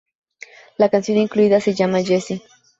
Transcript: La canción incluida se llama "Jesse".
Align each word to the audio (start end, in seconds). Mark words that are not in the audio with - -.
La 0.79 0.89
canción 0.89 1.19
incluida 1.19 1.59
se 1.61 1.75
llama 1.75 2.01
"Jesse". 2.01 2.41